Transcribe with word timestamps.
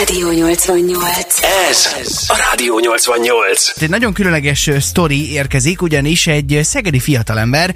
Rádió 0.00 0.30
88. 0.30 1.42
Ez 1.70 1.92
a 2.28 2.46
Rádió 2.50 2.78
88. 2.78 3.82
Egy 3.82 3.90
nagyon 3.90 4.12
különleges 4.12 4.70
sztori 4.78 5.32
érkezik, 5.32 5.82
ugyanis 5.82 6.26
egy 6.26 6.60
szegedi 6.62 6.98
fiatalember 6.98 7.74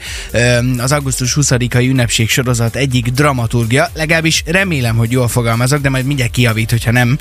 az 0.78 0.92
augusztus 0.92 1.36
20-ai 1.40 1.88
ünnepség 1.88 2.28
sorozat 2.28 2.76
egyik 2.76 3.06
dramaturgia, 3.08 3.88
legalábbis 3.94 4.42
remélem, 4.46 4.96
hogy 4.96 5.10
jól 5.10 5.28
fogalmazok, 5.28 5.80
de 5.80 5.88
majd 5.88 6.06
mindjárt 6.06 6.30
kijavít, 6.30 6.70
hogyha 6.70 6.90
nem. 6.90 7.18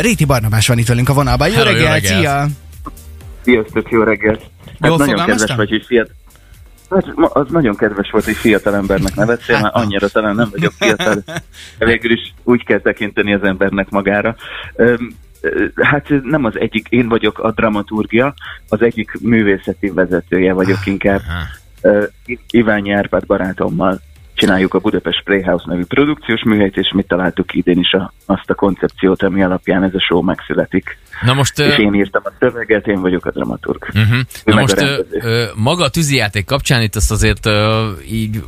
Réti 0.00 0.24
Barnabás 0.24 0.66
van 0.66 0.78
itt 0.78 0.86
velünk 0.86 1.08
a 1.08 1.12
vonalban. 1.12 1.48
Jó 1.48 1.54
Hello, 1.54 1.70
jó 1.70 1.76
reggelt, 1.76 2.04
szia! 2.04 2.46
Sziasztok, 3.44 3.90
jó 3.90 4.02
reggelt! 4.02 4.40
Hát 4.40 4.76
Jól 4.80 4.96
nagyon 4.96 5.08
fogalmaztam? 5.08 5.36
kedves 5.36 5.56
vagy, 5.56 5.68
hogy 5.68 5.84
fiat... 5.86 6.10
Hát, 6.90 7.04
az 7.16 7.50
nagyon 7.50 7.76
kedves 7.76 8.10
volt, 8.10 8.24
hogy 8.24 8.36
fiatal 8.36 8.74
embernek 8.74 9.14
nevetszél, 9.14 9.60
mert 9.60 9.74
annyira 9.74 10.08
talán 10.08 10.34
nem 10.34 10.48
vagyok 10.50 10.72
fiatal. 10.72 11.22
Végül 11.78 12.10
is 12.10 12.34
úgy 12.42 12.64
kell 12.64 12.80
tekinteni 12.80 13.34
az 13.34 13.42
embernek 13.42 13.90
magára. 13.90 14.36
Hát 15.82 16.08
nem 16.22 16.44
az 16.44 16.58
egyik, 16.58 16.88
én 16.88 17.08
vagyok 17.08 17.38
a 17.38 17.50
dramaturgia, 17.50 18.34
az 18.68 18.82
egyik 18.82 19.18
művészeti 19.20 19.90
vezetője 19.90 20.52
vagyok 20.52 20.86
inkább. 20.86 21.20
Iványi 22.50 22.92
Árpád 22.92 23.26
barátommal 23.26 24.00
csináljuk 24.34 24.74
a 24.74 24.78
Budapest 24.78 25.22
Playhouse 25.24 25.64
nevű 25.66 25.84
produkciós 25.84 26.42
műhelyt, 26.42 26.76
és 26.76 26.92
mi 26.94 27.02
találtuk 27.02 27.54
idén 27.54 27.78
is 27.78 27.92
a, 27.92 28.12
azt 28.26 28.50
a 28.50 28.54
koncepciót, 28.54 29.22
ami 29.22 29.42
alapján 29.42 29.82
ez 29.82 29.94
a 29.94 30.00
show 30.00 30.22
megszületik. 30.22 30.98
Na 31.22 31.34
most, 31.34 31.58
És 31.58 31.78
én 31.78 31.94
írtam 31.94 32.22
a 32.24 32.32
szöveget, 32.38 32.86
én 32.86 33.00
vagyok 33.00 33.26
a 33.26 33.30
dramaturg. 33.30 33.86
uh-huh. 33.94 34.18
Na 34.44 34.54
most 34.54 34.76
a 34.76 34.96
ö, 35.10 35.44
maga 35.54 35.84
a 35.84 35.88
tűzijáték 35.88 36.44
kapcsán 36.44 36.82
itt 36.82 36.94
azt 36.94 37.10
azért 37.10 37.46
ö, 37.46 37.90
így, 38.10 38.42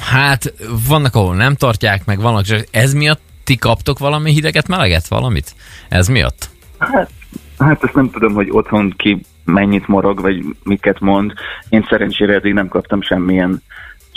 hát 0.00 0.52
vannak, 0.88 1.14
ahol 1.14 1.34
nem 1.34 1.54
tartják, 1.54 2.04
meg 2.04 2.20
vannak, 2.20 2.44
ez 2.70 2.92
miatt 2.92 3.20
ti 3.44 3.56
kaptok 3.56 3.98
valami 3.98 4.32
hideget, 4.32 4.68
meleget, 4.68 5.08
valamit? 5.08 5.54
Ez 5.88 6.08
miatt? 6.08 6.48
Hát, 6.78 7.10
hát 7.58 7.84
ezt 7.84 7.94
nem 7.94 8.10
tudom, 8.10 8.34
hogy 8.34 8.48
otthon 8.50 8.94
ki 8.96 9.20
mennyit 9.44 9.86
morog, 9.88 10.20
vagy 10.20 10.44
miket 10.62 11.00
mond. 11.00 11.32
Én 11.68 11.86
szerencsére 11.88 12.34
eddig 12.34 12.52
nem 12.52 12.68
kaptam 12.68 13.02
semmilyen, 13.02 13.62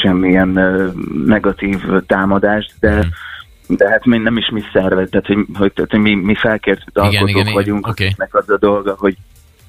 semmilyen 0.02 0.48
negatív 1.26 1.82
támadást, 2.08 2.74
de 2.80 2.92
Mhm. 2.96 3.08
de 3.78 3.90
hát 3.90 4.06
mi 4.06 4.18
nem 4.18 4.38
is 4.38 4.50
mi 4.50 4.62
szervez, 4.74 5.08
tehát 5.10 5.26
hogy, 5.26 5.46
hogy, 5.54 5.74
tehát, 5.74 5.92
hogy 5.92 6.00
mi, 6.00 6.16
mi 6.16 6.36
felkért 6.36 6.84
Igen, 6.90 7.04
alkotók 7.04 7.30
igen, 7.30 7.42
igen, 7.42 7.54
vagyunk, 7.54 7.88
oké. 7.88 8.06
akiknek 8.06 8.36
az 8.36 8.50
a 8.50 8.58
dolga, 8.58 8.96
hogy 8.98 9.16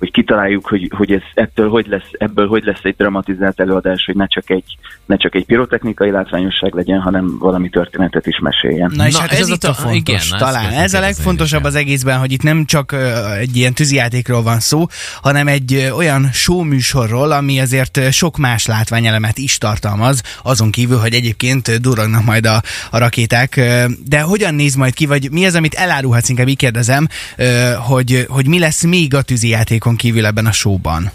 hogy 0.01 0.11
kitaláljuk, 0.11 0.67
hogy, 0.67 0.91
hogy 0.97 1.13
ez 1.13 1.23
ettől 1.35 1.69
hogy 1.69 1.87
lesz, 1.87 2.11
ebből 2.13 2.49
hogy 2.49 2.65
lesz 2.65 2.81
egy 2.83 2.95
dramatizált 2.97 3.61
előadás, 3.61 4.05
hogy 4.05 4.17
ne 4.17 4.27
csak 4.27 4.51
egy, 4.51 4.65
ne 5.07 5.17
csak 5.17 5.35
egy 5.35 5.45
pirotechnikai 5.45 6.11
látványosság 6.11 6.75
legyen, 6.75 7.01
hanem 7.01 7.39
valami 7.39 7.69
történetet 7.69 8.27
is 8.27 8.39
meséljen. 8.39 8.93
Na 8.95 9.07
és 9.07 9.15
Na, 9.15 9.21
hát 9.21 9.33
ez, 9.33 9.39
ez 9.39 9.49
a 9.49 9.53
itt 9.53 9.65
a 9.65 9.67
ta- 9.67 9.77
fontos 9.77 10.27
igen, 10.27 10.39
talán. 10.39 10.73
Ez 10.73 10.95
a 10.95 11.01
legfontosabb 11.01 11.65
az 11.65 11.75
egészben, 11.75 12.19
hogy 12.19 12.33
itt 12.33 12.43
nem 12.43 12.65
csak 12.65 12.97
egy 13.39 13.57
ilyen 13.57 13.75
tűzijátékról 13.75 14.43
van 14.43 14.61
szó, 14.61 14.87
hanem 15.23 15.49
egy 15.49 15.91
olyan 15.97 16.29
show 16.33 16.63
műsorról, 16.63 17.33
ami 17.33 17.61
azért 17.61 18.13
sok 18.13 18.37
más 18.37 18.67
látványelemet 18.67 19.39
is 19.39 19.59
tartalmaz, 19.59 20.23
azon 20.43 20.71
kívül, 20.71 20.99
hogy 20.99 21.15
egyébként 21.15 21.69
ö, 21.69 21.77
durrognak 21.77 22.25
majd 22.25 22.47
a, 22.47 22.63
a 22.91 22.99
rakéták. 22.99 23.61
De 24.05 24.21
hogyan 24.21 24.55
néz 24.55 24.75
majd 24.75 24.95
ki, 24.95 25.07
vagy 25.07 25.31
mi 25.31 25.47
az, 25.47 25.55
amit 25.55 25.75
elárulhatsz, 25.75 26.29
inkább 26.29 26.49
így 26.49 26.57
kérdezem, 26.57 27.07
hogy, 27.87 28.27
hogy 28.29 28.47
mi 28.47 28.59
lesz 28.59 28.83
még 28.83 29.15
a 29.15 29.23
tűzijátékon 29.23 29.90
kívül 29.97 30.27
ebben 30.27 30.47
a 30.47 30.53
showban? 30.53 31.11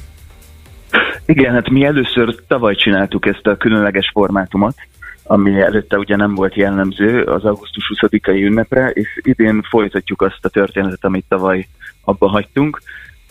Igen, 1.26 1.54
hát 1.54 1.70
mi 1.70 1.84
először 1.84 2.36
tavaly 2.48 2.76
csináltuk 2.76 3.26
ezt 3.26 3.48
a 3.48 3.58
különleges 3.58 4.10
formátumot, 4.14 4.76
ami 5.24 5.62
előtte 5.62 5.98
ugye 5.98 6.16
nem 6.16 6.36
volt 6.36 6.56
jellemző 6.56 7.24
az 7.24 7.46
augusztus 7.46 7.92
20-ai 7.96 8.44
ünnepre, 8.44 8.90
és 8.90 9.08
idén 9.22 9.62
folytatjuk 9.70 10.22
azt 10.22 10.46
a 10.46 10.50
történetet, 10.50 11.06
amit 11.06 11.26
tavaly 11.28 11.68
abba 12.04 12.28
hagytunk. 12.28 12.82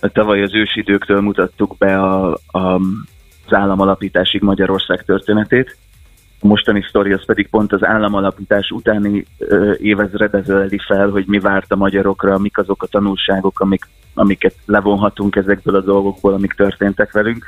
Tavaly 0.00 0.42
az 0.42 0.54
ősidőktől 0.54 1.20
mutattuk 1.20 1.76
be 1.78 1.98
a, 1.98 2.38
a, 2.46 2.58
az 3.46 3.52
államalapításig 3.52 4.42
Magyarország 4.42 5.02
történetét. 5.04 5.76
Mostani 6.44 6.84
sztori 6.88 7.12
az 7.12 7.24
pedig 7.24 7.48
pont 7.48 7.72
az 7.72 7.84
államalapítás 7.84 8.70
utáni 8.70 9.24
ö, 9.38 9.72
évezredező 9.76 10.54
öleli 10.54 10.78
fel, 10.86 11.08
hogy 11.08 11.24
mi 11.26 11.38
várt 11.38 11.72
a 11.72 11.76
magyarokra, 11.76 12.38
mik 12.38 12.58
azok 12.58 12.82
a 12.82 12.86
tanulságok, 12.86 13.60
amik, 13.60 13.88
amiket 14.14 14.54
levonhatunk 14.66 15.36
ezekből 15.36 15.74
a 15.74 15.80
dolgokból, 15.80 16.32
amik 16.32 16.52
történtek 16.52 17.12
velünk. 17.12 17.44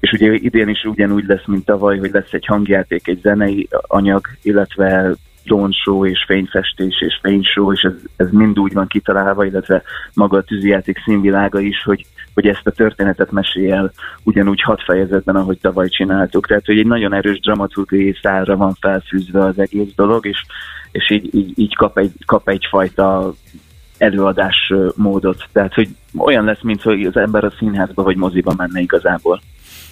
És 0.00 0.12
ugye 0.12 0.32
idén 0.32 0.68
is 0.68 0.84
ugyanúgy 0.84 1.24
lesz, 1.26 1.46
mint 1.46 1.64
tavaly, 1.64 1.98
hogy 1.98 2.10
lesz 2.10 2.32
egy 2.32 2.46
hangjáték, 2.46 3.08
egy 3.08 3.20
zenei 3.22 3.68
anyag, 3.86 4.26
illetve 4.42 5.14
drónshow 5.44 6.06
és 6.06 6.24
fényfestés 6.26 7.00
és 7.00 7.18
fényshow, 7.22 7.72
és 7.72 7.82
ez, 7.82 7.94
ez 8.16 8.30
mind 8.30 8.58
úgy 8.58 8.72
van 8.72 8.86
kitalálva, 8.86 9.44
illetve 9.44 9.82
maga 10.14 10.36
a 10.36 10.42
tűzijáték 10.42 11.02
színvilága 11.04 11.60
is, 11.60 11.82
hogy, 11.82 12.06
hogy 12.34 12.46
ezt 12.46 12.66
a 12.66 12.70
történetet 12.70 13.30
mesél 13.30 13.92
ugyanúgy 14.22 14.62
hat 14.62 14.82
fejezetben, 14.82 15.36
ahogy 15.36 15.58
tavaly 15.58 15.88
csináltuk. 15.88 16.46
Tehát, 16.46 16.66
hogy 16.66 16.78
egy 16.78 16.86
nagyon 16.86 17.14
erős 17.14 17.40
dramaturgiai 17.40 18.16
szálra 18.22 18.56
van 18.56 18.76
felfűzve 18.80 19.44
az 19.44 19.58
egész 19.58 19.94
dolog, 19.96 20.26
és, 20.26 20.44
és 20.92 21.10
így, 21.10 21.34
így, 21.34 21.52
így 21.58 21.76
kap, 21.76 21.98
egy, 21.98 22.12
kap 22.26 22.48
egyfajta 22.48 23.34
előadás 23.98 24.72
módot. 24.94 25.44
Tehát, 25.52 25.74
hogy 25.74 25.88
olyan 26.18 26.44
lesz, 26.44 26.62
mint 26.62 26.82
hogy 26.82 27.04
az 27.04 27.16
ember 27.16 27.44
a 27.44 27.52
színházba 27.58 28.02
vagy 28.02 28.16
moziba 28.16 28.54
menne 28.56 28.80
igazából. 28.80 29.40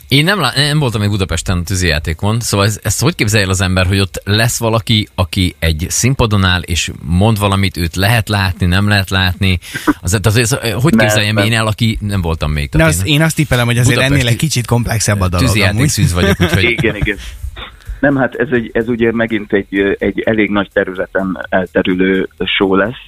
Én 0.08 0.24
nem, 0.24 0.40
lá- 0.40 0.56
nem 0.56 0.78
voltam 0.78 1.00
még 1.00 1.10
Budapesten 1.10 1.58
a 1.58 1.62
tűzijátékon, 1.62 2.40
szóval 2.40 2.66
ez, 2.66 2.80
ezt 2.82 3.00
hogy 3.02 3.14
képzelje 3.14 3.44
el 3.44 3.50
az 3.50 3.60
ember, 3.60 3.86
hogy 3.86 3.98
ott 4.00 4.20
lesz 4.24 4.58
valaki, 4.58 5.08
aki 5.14 5.54
egy 5.58 5.86
színpadon 5.88 6.44
áll, 6.44 6.60
és 6.62 6.90
mond 7.02 7.38
valamit, 7.38 7.76
őt 7.76 7.96
lehet 7.96 8.28
látni, 8.28 8.66
nem 8.66 8.88
lehet 8.88 9.10
látni. 9.10 9.58
Az, 10.00 10.18
az, 10.22 10.36
az, 10.36 10.58
hogy 10.82 10.94
Nem, 10.94 11.06
képzeljem 11.06 11.34
nem. 11.34 11.44
én 11.46 11.52
el, 11.52 11.66
aki 11.66 11.98
nem 12.00 12.20
voltam 12.20 12.52
még? 12.52 12.68
De 12.70 12.84
az, 12.84 13.02
én 13.04 13.22
azt 13.22 13.36
tippelem, 13.36 13.66
hogy 13.66 13.78
azért 13.78 13.94
Budapesti- 13.94 14.20
ennél 14.20 14.32
egy 14.32 14.38
kicsit 14.38 14.66
komplexebb 14.66 15.20
a 15.20 15.28
dolog. 15.28 15.46
tűzijáték 15.46 15.88
szűz 15.88 16.12
vagyok, 16.12 16.40
úgyhogy 16.40 16.62
Igen, 16.78 16.96
igen. 16.96 17.16
Nem, 18.00 18.16
hát 18.16 18.34
ez, 18.34 18.48
egy, 18.50 18.70
ez 18.72 18.88
ugye 18.88 19.12
megint 19.12 19.52
egy, 19.52 19.96
egy 19.98 20.20
elég 20.20 20.50
nagy 20.50 20.68
területen 20.72 21.46
elterülő 21.48 22.28
show 22.56 22.74
lesz, 22.74 23.06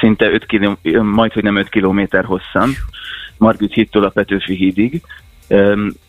szinte 0.00 0.30
5 0.30 0.46
kiló, 0.46 0.78
majd, 1.02 1.32
hogy 1.32 1.42
nem 1.42 1.56
5 1.56 1.68
kilométer 1.68 2.24
hosszan, 2.24 2.76
Margit 3.36 3.72
hídtól 3.72 4.04
a 4.04 4.08
Petőfi 4.08 4.54
hídig. 4.54 5.02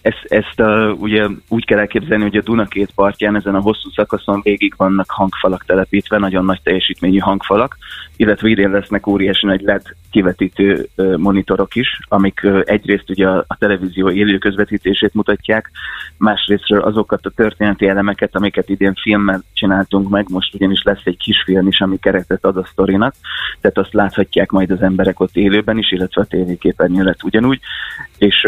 Ezt, 0.02 0.24
ezt 0.24 0.60
a, 0.60 0.96
ugye 1.00 1.28
úgy 1.48 1.66
kell 1.66 1.80
elképzelni, 1.80 2.24
hogy 2.24 2.38
a 2.38 2.42
Duna 2.42 2.66
két 2.66 2.92
partján 2.96 3.36
ezen 3.36 3.56
a 3.56 3.62
hosszú 3.62 3.90
szakaszon 3.90 4.42
végig 4.44 4.74
vannak 4.78 5.12
hangfalak 5.12 5.66
telepítve, 5.66 6.18
nagyon 6.18 6.46
nagy 6.46 6.60
teljesítményű 6.64 7.18
hangfalak, 7.18 7.78
illetve 8.16 8.50
idén 8.50 8.70
lesznek 8.70 9.08
óriási 9.08 9.46
nagy 9.46 9.62
LED 9.62 9.82
kivetítő 10.12 10.88
monitorok 11.18 11.76
is, 11.76 12.00
amik 12.08 12.42
egyrészt 12.64 13.10
ugye 13.10 13.28
a, 13.28 13.44
a 13.48 13.58
televízió 13.58 14.10
élő 14.10 14.38
közvetítését 14.38 15.14
mutatják, 15.14 15.72
másrésztről 16.18 16.82
azokat 16.82 17.26
a 17.26 17.32
történeti 17.36 17.88
elemeket, 17.88 18.36
amiket 18.36 18.70
idén 18.70 18.94
filmmel 18.94 19.44
csináltunk 19.54 20.10
meg, 20.10 20.26
most 20.30 20.54
ugyanis 20.54 20.82
lesz 20.84 21.02
egy 21.04 21.18
kisfilm 21.18 21.68
is, 21.68 21.82
ami 21.82 21.98
keretet 22.00 22.46
ad 22.46 22.58
a 22.58 22.68
sztorinak, 22.72 23.14
tehát 23.62 23.78
azt 23.78 23.94
láthatják 23.94 24.52
majd 24.52 24.72
az 24.72 24.82
emberek 24.82 25.20
ott 25.20 25.36
élőben 25.36 25.78
is, 25.78 25.92
illetve 25.92 26.22
a 26.22 26.26
tévéképernyő 26.26 27.04
lett 27.04 27.24
ugyanúgy, 27.24 27.60
és 28.18 28.48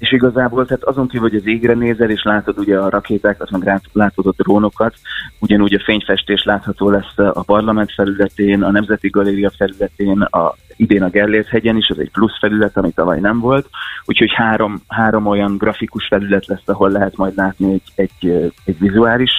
és 0.00 0.12
igazából, 0.12 0.66
tehát 0.66 0.84
azon 0.84 1.08
kívül, 1.08 1.28
hogy 1.28 1.38
az 1.38 1.46
égre 1.46 1.74
nézel, 1.74 2.10
és 2.10 2.22
látod 2.22 2.58
ugye 2.58 2.78
a 2.78 2.88
rakétákat, 2.88 3.50
meg 3.50 3.80
látod 3.92 4.26
a 4.26 4.32
drónokat, 4.36 4.94
ugyanúgy 5.38 5.74
a 5.74 5.82
fényfestés 5.84 6.44
látható 6.44 6.90
lesz 6.90 7.14
a 7.16 7.42
parlament 7.42 7.92
felületén, 7.92 8.62
a 8.62 8.70
Nemzeti 8.70 9.08
Galéria 9.08 9.50
felületén, 9.50 10.20
a, 10.20 10.54
idén 10.76 11.02
a 11.02 11.08
Gellért 11.08 11.48
hegyen 11.48 11.76
is, 11.76 11.86
ez 11.86 11.98
egy 11.98 12.10
plusz 12.10 12.38
felület, 12.38 12.76
ami 12.76 12.90
tavaly 12.90 13.20
nem 13.20 13.40
volt, 13.40 13.68
úgyhogy 14.04 14.32
három, 14.34 14.82
három 14.88 15.26
olyan 15.26 15.56
grafikus 15.56 16.06
felület 16.06 16.46
lesz, 16.46 16.68
ahol 16.68 16.90
lehet 16.90 17.16
majd 17.16 17.36
látni 17.36 17.72
egy, 17.72 17.92
egy, 17.94 18.52
egy 18.64 18.78
vizuális 18.78 19.32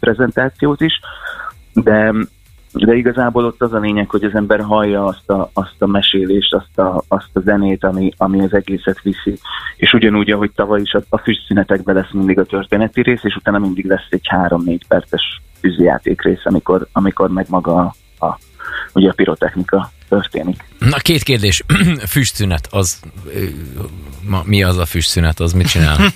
prezentációt 0.00 0.80
is, 0.80 1.00
de 1.72 2.12
de 2.84 2.94
igazából 2.94 3.44
ott 3.44 3.62
az 3.62 3.72
a 3.72 3.78
lényeg, 3.78 4.10
hogy 4.10 4.24
az 4.24 4.34
ember 4.34 4.60
hallja 4.60 5.04
azt 5.04 5.30
a, 5.30 5.50
azt 5.52 5.74
a 5.78 5.86
mesélést, 5.86 6.54
azt 6.54 6.78
a, 6.78 7.02
azt 7.08 7.30
a 7.32 7.40
zenét, 7.40 7.84
ami, 7.84 8.12
ami 8.16 8.40
az 8.40 8.54
egészet 8.54 9.00
viszi. 9.02 9.38
És 9.76 9.92
ugyanúgy, 9.92 10.30
ahogy 10.30 10.50
tavaly 10.54 10.80
is 10.80 10.92
a, 10.92 11.02
a 11.08 11.18
füstszünetekben 11.18 11.94
lesz 11.94 12.10
mindig 12.12 12.38
a 12.38 12.44
történeti 12.44 13.02
rész, 13.02 13.24
és 13.24 13.36
utána 13.36 13.58
mindig 13.58 13.84
lesz 13.86 14.06
egy 14.10 14.26
három-négy 14.28 14.86
perces 14.88 15.40
tűzijáték 15.60 16.22
rész, 16.22 16.44
amikor, 16.44 16.86
amikor 16.92 17.30
meg 17.30 17.46
maga 17.48 17.76
a, 17.76 17.94
a, 18.26 18.38
ugye 18.92 19.08
a 19.10 19.12
pirotechnika 19.12 19.90
történik. 20.08 20.64
Na, 20.78 20.96
két 20.96 21.22
kérdés. 21.22 21.64
Füstszünet, 22.14 22.68
az... 22.70 23.00
Ma, 24.28 24.42
mi 24.44 24.62
az 24.62 24.76
a 24.78 24.84
füstszünet, 24.84 25.40
az 25.40 25.52
mit 25.52 25.68
csinál? 25.68 25.96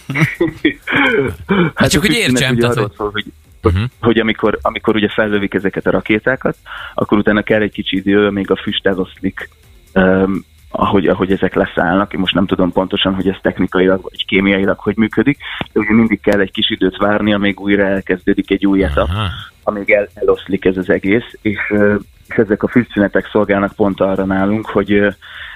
Hát 1.74 1.90
csak, 1.90 2.02
a 2.02 2.06
hogy 2.06 2.16
értsem, 2.16 2.52
ugye 2.52 2.60
tehát, 2.60 2.76
arról 2.76 2.86
hogy- 2.88 2.96
szól, 2.96 3.10
hogy, 3.10 3.24
Uh-huh. 3.62 3.82
hogy 4.00 4.18
amikor, 4.18 4.58
amikor 4.62 4.94
ugye 4.94 5.08
fellövik 5.08 5.54
ezeket 5.54 5.86
a 5.86 5.90
rakétákat, 5.90 6.56
akkor 6.94 7.18
utána 7.18 7.42
kell 7.42 7.60
egy 7.60 7.72
kicsi 7.72 7.96
idő, 7.96 8.30
még 8.30 8.50
a 8.50 8.56
füst 8.56 8.86
eloszlik, 8.86 9.48
um, 9.94 10.44
ahogy, 10.70 11.06
ahogy 11.06 11.32
ezek 11.32 11.54
leszállnak. 11.54 12.12
Én 12.12 12.20
most 12.20 12.34
nem 12.34 12.46
tudom 12.46 12.72
pontosan, 12.72 13.14
hogy 13.14 13.28
ez 13.28 13.36
technikailag 13.42 14.02
vagy 14.02 14.24
kémiailag 14.26 14.78
hogy 14.78 14.96
működik, 14.96 15.38
de 15.72 15.80
ugye 15.80 15.92
mindig 15.92 16.20
kell 16.20 16.40
egy 16.40 16.50
kis 16.50 16.70
időt 16.70 16.96
várni, 16.96 17.32
amíg 17.32 17.60
újra 17.60 17.86
elkezdődik 17.86 18.50
egy 18.50 18.66
új 18.66 18.84
etap, 18.84 19.08
Aha. 19.08 19.28
amíg 19.62 19.90
el, 19.90 20.08
eloszlik 20.14 20.64
ez 20.64 20.76
az 20.76 20.90
egész, 20.90 21.38
és, 21.42 21.58
és 22.28 22.36
ezek 22.36 22.62
a 22.62 22.68
fűszünetek 22.68 23.28
szolgálnak 23.32 23.72
pont 23.72 24.00
arra 24.00 24.24
nálunk, 24.24 24.66
hogy, 24.66 25.06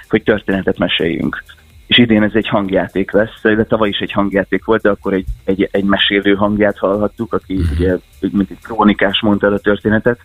hogy 0.09 0.23
történetet 0.23 0.77
meséljünk. 0.77 1.43
És 1.87 1.97
idén 1.97 2.23
ez 2.23 2.31
egy 2.33 2.47
hangjáték 2.47 3.11
lesz, 3.11 3.41
de 3.41 3.63
tavaly 3.63 3.89
is 3.89 3.99
egy 3.99 4.11
hangjáték 4.11 4.65
volt, 4.65 4.81
de 4.81 4.89
akkor 4.89 5.13
egy, 5.13 5.25
egy, 5.43 5.69
egy 5.71 5.83
mesélő 5.83 6.33
hangját 6.33 6.77
hallhattuk, 6.77 7.33
aki 7.33 7.59
ugye, 7.75 7.97
mint 8.19 8.51
egy 8.51 8.61
krónikás 8.61 9.21
mondta 9.21 9.45
el 9.45 9.53
a 9.53 9.59
történetet. 9.59 10.19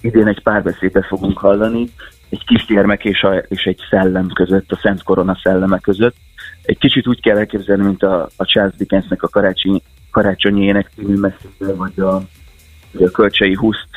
Idén 0.00 0.26
egy 0.26 0.42
párbeszédet 0.42 1.06
fogunk 1.06 1.38
hallani, 1.38 1.88
egy 2.28 2.44
kisgyermek 2.44 3.04
és, 3.04 3.22
a, 3.22 3.34
és 3.34 3.64
egy 3.64 3.80
szellem 3.90 4.28
között, 4.28 4.72
a 4.72 4.78
Szent 4.82 5.02
Korona 5.02 5.38
szelleme 5.42 5.78
között. 5.78 6.16
Egy 6.62 6.78
kicsit 6.78 7.06
úgy 7.06 7.20
kell 7.20 7.36
elképzelni, 7.36 7.84
mint 7.84 8.02
a, 8.02 8.28
a 8.36 8.44
Charles 8.44 8.76
Dickensnek 8.76 9.22
a 9.22 9.28
karácsonyi, 9.28 9.82
karácsonyi 10.10 10.64
ének 10.64 10.90
című 10.94 11.16
messzébe, 11.16 11.74
vagy 11.74 12.00
a, 12.00 12.22
vagy 12.92 13.02
a 13.02 13.10
Kölcsei 13.10 13.54
Huszt 13.54 13.88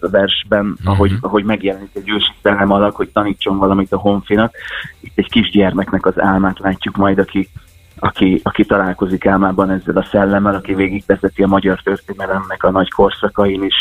versben, 0.00 0.66
uh-huh. 0.66 0.92
ahogy, 0.92 1.12
ahogy 1.20 1.44
megjelenik 1.44 1.90
egy 1.92 2.10
ősi 2.10 2.32
szellem 2.42 2.70
alak, 2.70 2.96
hogy 2.96 3.08
tanítson 3.08 3.58
valamit 3.58 3.92
a 3.92 3.98
honfinak. 3.98 4.54
Itt 5.00 5.18
egy 5.18 5.30
kisgyermeknek 5.30 6.06
az 6.06 6.20
álmát 6.20 6.58
látjuk 6.58 6.96
majd, 6.96 7.18
aki, 7.18 7.48
aki, 7.98 8.40
aki 8.42 8.64
találkozik 8.64 9.26
álmában 9.26 9.70
ezzel 9.70 9.96
a 9.96 10.08
szellemmel, 10.10 10.54
aki 10.54 10.74
végigvezeti 10.74 11.42
a 11.42 11.46
magyar 11.46 11.80
történelemnek 11.82 12.62
a 12.62 12.70
nagy 12.70 12.90
korszakain 12.90 13.62
is, 13.62 13.80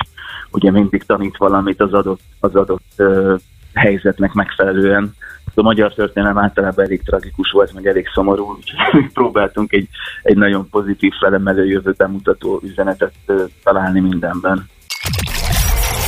ugye 0.52 0.72
mindig 0.72 1.04
tanít 1.04 1.38
valamit 1.38 1.82
az 1.82 1.94
adott, 1.94 2.22
az 2.40 2.56
adott 2.56 2.94
uh, 2.98 3.40
helyzetnek 3.74 4.34
megfelelően. 4.34 5.16
A 5.56 5.62
magyar 5.62 5.94
történelem 5.94 6.38
általában 6.38 6.86
elég 6.86 7.02
tragikus 7.04 7.52
volt, 7.52 7.74
meg 7.74 7.88
elég 7.88 8.08
szomorú, 8.14 8.58
úgyhogy 8.58 9.12
próbáltunk 9.14 9.74
egy, 9.74 9.88
egy 10.24 10.38
nagyon 10.38 10.70
pozitív 10.70 11.14
felemelő 11.20 11.66
jövőben 11.66 12.12
mutató 12.12 12.60
üzenetet 12.64 13.14
uh, 13.28 13.42
találni 13.64 14.00
mindenben. 14.00 14.70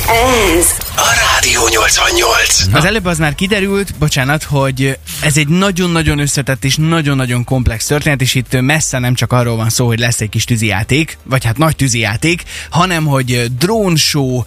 Ez 0.08 0.66
a 0.96 1.14
Rádió 1.32 1.68
88. 1.70 2.66
Na. 2.66 2.78
Az 2.78 2.84
előbb 2.84 3.04
az 3.04 3.18
már 3.18 3.34
kiderült, 3.34 3.94
bocsánat, 3.98 4.42
hogy 4.42 4.98
ez 5.22 5.36
egy 5.36 5.48
nagyon-nagyon 5.48 6.18
összetett 6.18 6.64
és 6.64 6.76
nagyon-nagyon 6.76 7.44
komplex 7.44 7.86
történet, 7.86 8.20
és 8.20 8.34
itt 8.34 8.60
messze 8.60 8.98
nem 8.98 9.14
csak 9.14 9.32
arról 9.32 9.56
van 9.56 9.70
szó, 9.70 9.86
hogy 9.86 9.98
lesz 9.98 10.20
egy 10.20 10.28
kis 10.28 10.44
tűzijáték, 10.44 11.18
vagy 11.22 11.44
hát 11.44 11.58
nagy 11.58 11.76
tűzijáték, 11.76 12.42
hanem 12.70 13.04
hogy 13.04 13.46
drónshow, 13.58 14.42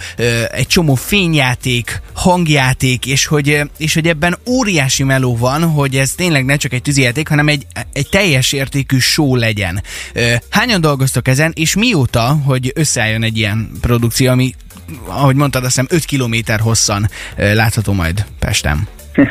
egy 0.51 0.67
csomó 0.67 0.95
fényjáték, 0.95 2.01
hangjáték, 2.13 3.05
és 3.05 3.25
hogy, 3.25 3.61
és 3.77 3.93
hogy 3.93 4.07
ebben 4.07 4.37
óriási 4.47 5.03
meló 5.03 5.37
van, 5.37 5.63
hogy 5.63 5.95
ez 5.95 6.11
tényleg 6.11 6.45
ne 6.45 6.55
csak 6.55 6.73
egy 6.73 6.81
tűzijáték, 6.81 7.27
hanem 7.27 7.47
egy, 7.47 7.65
egy 7.93 8.09
teljes 8.09 8.51
értékű 8.51 8.99
show 8.99 9.35
legyen. 9.35 9.83
Hányan 10.49 10.81
dolgoztok 10.81 11.27
ezen, 11.27 11.51
és 11.55 11.75
mióta, 11.75 12.39
hogy 12.45 12.71
összeálljon 12.75 13.23
egy 13.23 13.37
ilyen 13.37 13.71
produkció, 13.81 14.31
ami 14.31 14.53
ahogy 15.05 15.35
mondtad, 15.35 15.63
azt 15.63 15.75
hiszem 15.75 15.97
5 15.97 16.05
kilométer 16.05 16.59
hosszan 16.59 17.07
látható 17.35 17.93
majd 17.93 18.25
Pestem. 18.39 18.87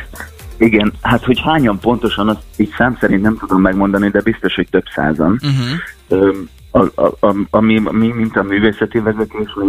Igen, 0.59 0.93
hát 1.03 1.25
hogy 1.25 1.41
hányan 1.45 1.79
pontosan, 1.79 2.29
azt 2.29 2.41
így 2.57 2.75
szám 2.77 2.97
szerint 3.01 3.23
nem 3.23 3.37
tudom 3.39 3.61
megmondani, 3.61 4.09
de 4.09 4.21
biztos, 4.21 4.55
hogy 4.55 4.69
több 4.71 4.85
százan. 4.95 5.41
Uh-huh. 5.43 6.31
A, 6.71 7.03
a, 7.03 7.27
a, 7.27 7.35
a, 7.51 7.61
mi, 7.61 7.83
mi, 7.91 8.07
mint 8.07 8.37
a 8.37 8.43
művészeti 8.43 8.99
vezetés, 8.99 9.49
mi, 9.55 9.67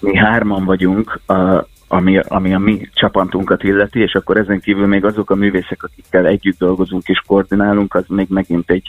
mi 0.00 0.16
hárman 0.16 0.64
vagyunk, 0.64 1.20
a, 1.26 1.66
ami, 1.88 2.18
ami 2.18 2.54
a 2.54 2.58
mi 2.58 2.88
csapatunkat 2.94 3.62
illeti, 3.62 4.00
és 4.00 4.14
akkor 4.14 4.36
ezen 4.36 4.60
kívül 4.60 4.86
még 4.86 5.04
azok 5.04 5.30
a 5.30 5.34
művészek, 5.34 5.82
akikkel 5.82 6.26
együtt 6.26 6.58
dolgozunk 6.58 7.08
és 7.08 7.22
koordinálunk, 7.26 7.94
az 7.94 8.04
még 8.08 8.26
megint 8.28 8.70
egy, 8.70 8.88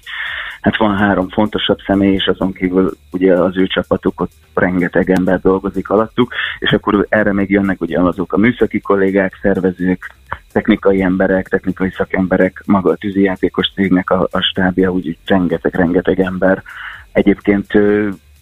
hát 0.61 0.77
van 0.77 0.97
három 0.97 1.29
fontosabb 1.29 1.77
személy, 1.85 2.13
és 2.13 2.25
azon 2.25 2.53
kívül 2.53 2.91
ugye 3.11 3.33
az 3.33 3.57
ő 3.57 3.67
csapatuk, 3.67 4.21
ott 4.21 4.31
rengeteg 4.53 5.09
ember 5.09 5.39
dolgozik 5.39 5.89
alattuk, 5.89 6.33
és 6.59 6.71
akkor 6.71 7.05
erre 7.09 7.33
még 7.33 7.49
jönnek 7.49 7.81
ugye 7.81 7.99
azok 7.99 8.33
a 8.33 8.37
műszaki 8.37 8.79
kollégák, 8.79 9.39
szervezők, 9.41 10.15
technikai 10.51 11.01
emberek, 11.01 11.47
technikai 11.47 11.91
szakemberek, 11.91 12.63
maga 12.65 12.91
a 12.91 12.95
tűzijátékos 12.95 13.71
cégnek 13.73 14.09
a, 14.09 14.27
a 14.31 14.41
stábja, 14.41 14.91
úgyhogy 14.91 15.17
rengeteg-rengeteg 15.25 16.19
ember. 16.19 16.63
Egyébként 17.11 17.67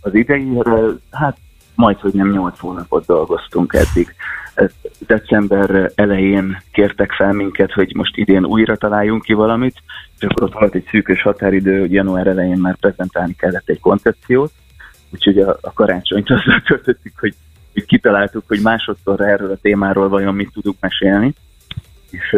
az 0.02 0.14
idejére, 0.14 0.72
hát 1.12 1.38
majd, 1.76 2.00
hogy 2.00 2.14
nem 2.14 2.32
8 2.32 2.60
hónapot 2.60 3.06
dolgoztunk 3.06 3.74
eddig 3.74 4.16
december 5.00 5.92
elején 5.96 6.62
kértek 6.72 7.12
fel 7.12 7.32
minket, 7.32 7.72
hogy 7.72 7.96
most 7.96 8.18
idén 8.18 8.46
újra 8.46 8.76
találjunk 8.76 9.22
ki 9.22 9.34
valamit, 9.34 9.76
és 10.20 10.28
akkor 10.28 10.44
ott 10.44 10.54
volt 10.54 10.76
egy 10.76 10.88
szűkös 10.90 11.22
határidő, 11.22 11.80
hogy 11.80 11.92
január 11.92 12.28
elején 12.28 12.58
már 12.58 12.76
prezentálni 12.76 13.36
kellett 13.36 13.70
egy 13.70 13.80
koncepciót, 13.80 14.52
úgyhogy 15.10 15.40
a, 15.40 15.58
a 15.62 15.74
karácsonyt 15.74 16.30
azzal 16.30 16.62
töltöttük, 16.68 17.14
hogy, 17.20 17.34
hogy 17.74 17.86
kitaláltuk, 17.86 18.44
hogy 18.48 18.62
másodszor 18.62 19.22
erről 19.22 19.52
a 19.52 19.60
témáról 19.62 20.10
vajon 20.10 20.36
mit 20.36 20.52
tudunk 20.54 20.78
mesélni, 20.80 21.34
és, 22.10 22.36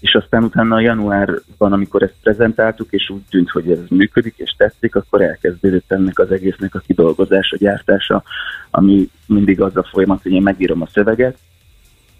és 0.00 0.14
aztán 0.14 0.44
utána 0.44 0.74
a 0.74 0.80
januárban, 0.80 1.72
amikor 1.72 2.02
ezt 2.02 2.14
prezentáltuk, 2.22 2.88
és 2.90 3.10
úgy 3.10 3.22
tűnt, 3.30 3.50
hogy 3.50 3.70
ez 3.70 3.78
működik 3.88 4.34
és 4.36 4.54
tetszik, 4.56 4.94
akkor 4.96 5.20
elkezdődött 5.20 5.92
ennek 5.92 6.18
az 6.18 6.30
egésznek 6.30 6.74
a 6.74 6.82
kidolgozása, 6.86 7.56
gyártása, 7.56 8.22
ami 8.70 9.08
mindig 9.26 9.60
az 9.60 9.76
a 9.76 9.88
folyamat, 9.90 10.22
hogy 10.22 10.32
én 10.32 10.42
megírom 10.42 10.82
a 10.82 10.88
szöveget, 10.92 11.38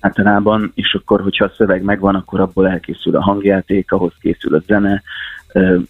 általában, 0.00 0.72
és 0.74 0.94
akkor, 0.94 1.20
hogyha 1.20 1.44
a 1.44 1.52
szöveg 1.56 1.82
megvan, 1.82 2.14
akkor 2.14 2.40
abból 2.40 2.68
elkészül 2.68 3.16
a 3.16 3.22
hangjáték, 3.22 3.92
ahhoz 3.92 4.12
készül 4.20 4.54
a 4.54 4.62
zene, 4.66 5.02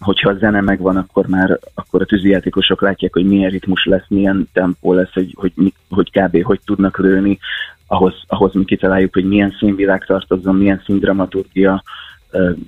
hogyha 0.00 0.30
a 0.30 0.36
zene 0.36 0.60
megvan, 0.60 0.96
akkor 0.96 1.26
már 1.26 1.58
akkor 1.74 2.00
a 2.02 2.04
tűzijátékosok 2.04 2.80
látják, 2.80 3.12
hogy 3.12 3.26
milyen 3.26 3.50
ritmus 3.50 3.84
lesz, 3.84 4.04
milyen 4.08 4.48
tempó 4.52 4.92
lesz, 4.92 5.12
hogy, 5.12 5.34
hogy, 5.38 5.52
hogy 5.90 6.10
kb. 6.10 6.42
hogy 6.42 6.60
tudnak 6.64 6.98
lőni, 6.98 7.38
ahhoz, 7.86 8.14
ahhoz 8.26 8.54
mi 8.54 8.64
kitaláljuk, 8.64 9.12
hogy 9.12 9.28
milyen 9.28 9.54
színvilág 9.58 10.04
tartozzon, 10.04 10.56
milyen 10.56 10.82
színdramaturgia, 10.84 11.82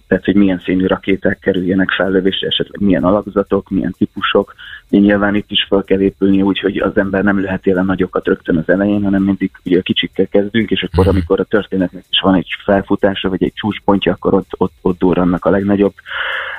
tehát 0.06 0.24
hogy 0.24 0.34
milyen 0.34 0.60
színű 0.64 0.86
rakéták 0.86 1.38
kerüljenek 1.38 1.90
fellövésre, 1.90 2.46
esetleg 2.46 2.80
milyen 2.80 3.04
alakzatok, 3.04 3.70
milyen 3.70 3.94
típusok. 3.98 4.54
Én 4.90 5.00
nyilván 5.00 5.34
itt 5.34 5.50
is 5.50 5.66
fel 5.68 5.82
kell 5.82 6.00
épülni 6.00 6.42
úgy, 6.42 6.58
hogy 6.58 6.76
az 6.76 6.96
ember 6.96 7.24
nem 7.24 7.42
lehet 7.42 7.66
élen 7.66 7.84
nagyokat 7.84 8.26
rögtön 8.26 8.56
az 8.56 8.68
elején, 8.68 9.02
hanem 9.02 9.22
mindig 9.22 9.50
ugye 9.64 9.78
a 9.78 9.82
kicsikkel 9.82 10.26
kezdünk, 10.26 10.70
és 10.70 10.82
akkor 10.82 11.04
mhm. 11.04 11.14
amikor 11.14 11.40
a 11.40 11.44
történetnek 11.44 12.04
is 12.10 12.20
van 12.20 12.34
egy 12.34 12.48
felfutása, 12.64 13.28
vagy 13.28 13.42
egy 13.42 13.52
csúcspontja, 13.54 14.12
akkor 14.12 14.34
ott, 14.34 14.50
ott, 14.56 14.74
ott 14.80 14.98
durrannak 14.98 15.44
a 15.44 15.50
legnagyobb, 15.50 15.94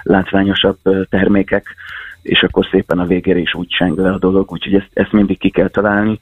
látványosabb 0.04 0.78
termékek, 1.10 1.76
és 2.22 2.44
akkor 2.44 2.68
szépen 2.72 3.00
a 3.00 3.06
végére 3.06 3.40
is 3.40 3.54
úgy 3.54 3.68
cseng 3.68 3.98
le 3.98 4.12
a 4.12 4.18
dolog, 4.18 4.52
úgyhogy 4.52 4.74
ezt, 4.74 4.90
ezt 4.94 5.12
mindig 5.12 5.38
ki 5.38 5.50
kell 5.50 5.68
találni 5.68 6.20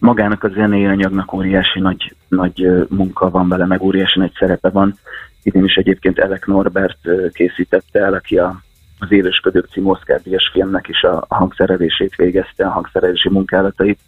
magának 0.00 0.44
a 0.44 0.48
zenei 0.48 0.86
anyagnak 0.86 1.32
óriási 1.32 1.80
nagy, 1.80 2.14
nagy 2.28 2.86
munka 2.88 3.30
van 3.30 3.48
vele, 3.48 3.66
meg 3.66 3.82
óriási 3.82 4.18
nagy 4.18 4.32
szerepe 4.38 4.68
van. 4.68 4.94
Idén 5.42 5.64
is 5.64 5.74
egyébként 5.74 6.18
Elek 6.18 6.46
Norbert 6.46 6.98
készítette 7.32 8.00
el, 8.00 8.14
aki 8.14 8.38
a, 8.38 8.60
az 8.98 9.12
Élősködők 9.12 9.68
című 9.72 9.86
Oscar 9.86 10.20
Díjas 10.22 10.50
filmnek 10.52 10.88
is 10.88 11.02
a, 11.02 11.24
a 11.28 11.34
hangszerelését 11.34 12.14
végezte, 12.14 12.66
a 12.66 12.70
hangszerelési 12.70 13.28
munkálatait, 13.28 14.00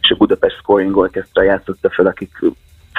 és 0.00 0.10
a 0.10 0.16
Budapest 0.16 0.56
Scoring 0.56 0.96
Orchestra 0.96 1.42
játszotta 1.42 1.90
fel, 1.90 2.06
akik 2.06 2.30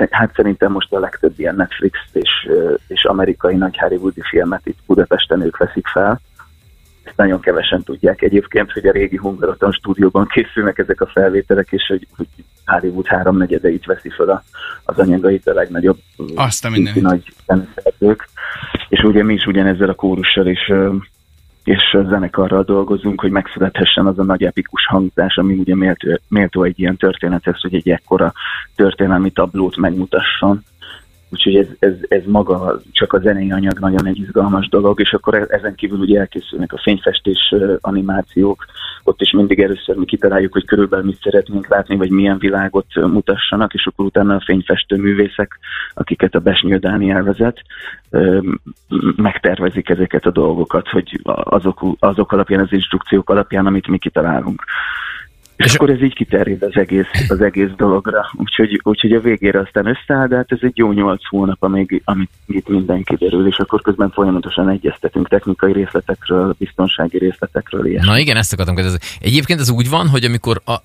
hát 0.10 0.34
szerintem 0.36 0.72
most 0.72 0.94
a 0.94 1.00
legtöbb 1.00 1.34
ilyen 1.36 1.56
Netflix 1.56 2.00
és, 2.12 2.50
és 2.88 3.04
amerikai 3.04 3.56
nagy 3.56 3.78
Hollywoodi 3.78 4.22
filmet 4.30 4.66
itt 4.66 4.78
Budapesten 4.86 5.42
ők 5.42 5.58
veszik 5.58 5.88
fel 5.88 6.22
ezt 7.08 7.18
nagyon 7.18 7.40
kevesen 7.40 7.84
tudják 7.84 8.22
egyébként, 8.22 8.72
hogy 8.72 8.86
a 8.86 8.92
régi 8.92 9.18
Hungaroton 9.18 9.72
stúdióban 9.72 10.28
készülnek 10.28 10.78
ezek 10.78 11.02
a 11.02 11.08
felvételek, 11.08 11.68
és 11.72 11.86
hogy, 11.88 12.08
hogy 12.16 12.28
Hollywood 12.66 13.08
háromnegyedeit 13.08 13.86
veszi 13.86 14.10
fel 14.10 14.30
a, 14.30 14.44
az 14.84 14.98
anyagait 15.00 15.48
a 15.48 15.54
legnagyobb 15.54 15.98
Azt 16.36 16.66
a 16.66 16.70
minden. 16.70 16.94
nagy 17.00 17.34
zeneszerzők. 17.46 18.30
És 18.90 19.04
ugye 19.04 19.24
mi 19.24 19.34
is 19.34 19.46
ugyanezzel 19.46 19.90
a 19.90 19.94
kórussal 19.94 20.48
és, 20.48 20.74
és 21.64 21.94
a 21.94 22.04
zenekarral 22.04 22.64
dolgozunk, 22.64 23.22
hogy 23.22 23.32
megszülethessen 23.32 24.06
az 24.06 24.20
a 24.20 24.24
nagy 24.24 24.44
epikus 24.44 24.86
hangzás, 24.86 25.38
ami 25.38 25.54
ugye 25.54 25.76
méltó, 25.76 26.20
méltó 26.28 26.64
egy 26.64 26.80
ilyen 26.80 26.98
történethez, 26.98 27.62
hogy 27.62 27.76
egy 27.76 27.90
ekkora 27.90 28.34
történelmi 28.76 29.30
tablót 29.30 29.78
megmutasson 29.78 30.64
Úgyhogy 31.30 31.56
ez, 31.56 31.68
ez, 31.80 31.94
ez 32.08 32.22
maga 32.26 32.82
csak 32.92 33.14
a 33.14 33.20
zenei 33.20 33.52
anyag 33.52 33.80
nagyon 33.80 34.06
egy 34.06 34.20
izgalmas 34.20 34.70
dolog, 34.70 35.00
és 35.00 35.14
akkor 35.14 35.36
e- 35.36 35.48
ezen 35.50 35.76
kívül 35.76 36.00
ugye 36.00 36.20
elkészülnek 36.20 36.74
a 36.74 36.82
fényfestés 36.84 37.56
animációk, 37.82 38.66
ott 39.08 39.22
is 39.22 39.32
mindig 39.32 39.60
először 39.60 39.96
mi 39.96 40.06
kitaláljuk, 40.06 40.54
hogy 40.54 40.66
körülbelül 40.66 41.06
mit 41.06 41.22
szeretnénk 41.22 41.68
látni, 41.68 41.96
vagy 41.96 42.10
milyen 42.10 42.38
világot 42.38 42.96
mutassanak, 42.96 43.74
és 43.74 43.86
akkor 43.86 44.06
utána 44.06 44.36
a 44.36 44.44
fényfestő 44.46 44.96
művészek, 44.96 45.60
akiket 45.94 46.36
a 46.36 46.40
Besnyő 46.40 46.78
Dániel 46.78 47.24
vezet, 47.24 47.62
megtervezik 49.16 49.90
ezeket 49.90 50.26
a 50.26 50.32
dolgokat, 50.32 50.88
hogy 50.88 51.20
azok, 51.44 51.86
azok 52.00 52.32
alapján, 52.32 52.62
az 52.62 52.72
instrukciók 52.72 53.30
alapján, 53.30 53.66
amit 53.66 53.88
mi 53.88 53.98
kitalálunk. 53.98 54.64
És, 55.58 55.66
és 55.66 55.74
akkor 55.74 55.90
ez 55.90 56.02
így 56.02 56.14
kiterjed 56.14 56.64
az 56.64 56.76
egész, 56.76 57.08
az 57.28 57.42
egész 57.42 57.70
dologra. 57.78 58.32
Úgyhogy, 58.34 58.80
úgyhogy 58.84 59.12
a 59.12 59.20
végére 59.20 59.60
aztán 59.60 59.86
összeáll, 59.86 60.28
de 60.28 60.36
hát 60.36 60.52
ez 60.52 60.58
egy 60.62 60.78
jó 60.78 60.92
nyolc 60.92 61.28
hónap, 61.28 61.58
amíg, 61.60 62.02
amíg 62.06 62.30
itt 62.48 62.68
minden 62.68 63.04
kiderül, 63.04 63.48
és 63.48 63.58
akkor 63.58 63.82
közben 63.82 64.12
folyamatosan 64.12 64.70
egyeztetünk 64.70 65.28
technikai 65.28 65.74
részletekről, 65.74 66.56
biztonsági 66.58 67.18
részletekről. 67.18 67.86
Ilyes. 67.86 68.06
Na 68.06 68.18
igen, 68.18 68.38
ezt 68.38 68.54
akartam 68.54 68.76
kérdezni. 68.76 69.00
Egyébként 69.20 69.60
ez 69.60 69.70
úgy 69.70 69.90
van, 69.90 70.08
hogy 70.08 70.24
amikor, 70.24 70.62
a, 70.66 70.76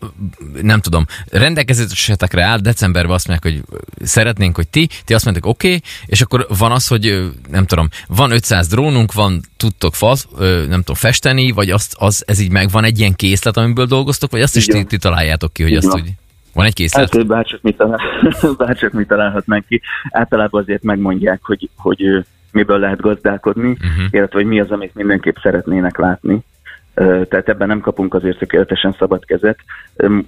nem 0.62 0.80
tudom, 0.80 1.04
rendelkezésetekre 1.30 2.44
áll, 2.44 2.58
decemberben 2.58 3.14
azt 3.14 3.28
mondják, 3.28 3.54
hogy 3.54 3.78
szeretnénk, 4.06 4.56
hogy 4.56 4.68
ti, 4.68 4.88
ti 5.04 5.14
azt 5.14 5.24
mondják, 5.24 5.46
oké, 5.46 5.66
okay, 5.66 5.80
és 6.06 6.20
akkor 6.20 6.46
van 6.58 6.72
az, 6.72 6.88
hogy 6.88 7.30
nem 7.50 7.66
tudom, 7.66 7.88
van 8.08 8.30
500 8.30 8.68
drónunk, 8.68 9.12
van, 9.12 9.40
tudtok 9.56 9.94
faz, 9.94 10.28
nem 10.38 10.78
tudom, 10.78 10.94
festeni, 10.94 11.50
vagy 11.50 11.70
azt, 11.70 11.94
az, 11.98 12.22
ez 12.26 12.40
így 12.40 12.50
megvan 12.50 12.84
egy 12.84 12.98
ilyen 12.98 13.14
készlet, 13.14 13.56
amiből 13.56 13.86
dolgoztok, 13.86 14.30
vagy 14.30 14.40
azt 14.40 14.56
is 14.56 14.61
ti, 14.66 14.84
ti 14.84 14.98
találjátok 14.98 15.52
ki, 15.52 15.62
hogy 15.62 15.74
azt 15.74 15.94
úgy... 15.94 16.10
Van 16.54 16.66
egy 16.66 16.74
készlet? 16.74 17.14
Hát, 17.14 17.26
bárcsak 17.26 17.62
mit, 17.62 17.76
talál, 17.76 18.00
bárcsak 18.58 18.92
mit 18.92 19.08
találhatnánk 19.08 19.66
ki. 19.66 19.80
Általában 20.10 20.62
azért 20.62 20.82
megmondják, 20.82 21.40
hogy, 21.42 21.68
hogy 21.76 22.24
miből 22.52 22.78
lehet 22.78 23.00
gazdálkodni, 23.00 23.70
uh-huh. 23.70 24.04
illetve 24.10 24.38
hogy 24.38 24.46
mi 24.46 24.60
az, 24.60 24.70
amit 24.70 24.94
mindenképp 24.94 25.36
szeretnének 25.42 25.98
látni. 25.98 26.44
Tehát 26.94 27.48
ebben 27.48 27.68
nem 27.68 27.80
kapunk 27.80 28.14
azért 28.14 28.38
tökéletesen 28.38 28.94
szabad 28.98 29.24
kezet. 29.24 29.58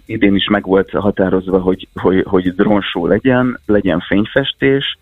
Idén 0.07 0.35
is 0.35 0.49
meg 0.49 0.65
volt 0.67 0.91
határozva, 0.91 1.59
hogy, 1.59 1.89
hogy, 1.95 2.25
hogy 2.27 2.55
drónsó 2.55 3.07
legyen, 3.07 3.61
legyen 3.67 4.01
fényfestés. 4.01 4.99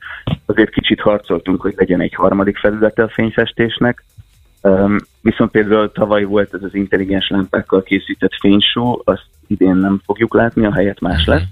Azért 0.47 0.71
kicsit 0.71 1.01
harcoltunk, 1.01 1.61
hogy 1.61 1.75
legyen 1.77 2.01
egy 2.01 2.15
harmadik 2.15 2.59
felülete 2.59 3.03
a 3.03 3.09
fényfestésnek. 3.09 4.05
Viszont 5.21 5.51
például 5.51 5.93
tavaly 5.93 6.25
volt 6.25 6.55
ez 6.55 6.63
az 6.63 6.75
intelligens 6.75 7.29
lámpákkal 7.29 7.83
készített 7.83 8.35
fénysó, 8.41 9.03
azt 9.05 9.27
idén 9.47 9.77
nem 9.77 10.01
fogjuk 10.05 10.35
látni, 10.35 10.67
a 10.67 10.73
helyet 10.73 11.01
más 11.01 11.27
lesz. 11.27 11.43